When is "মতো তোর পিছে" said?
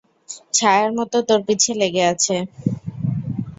0.97-1.71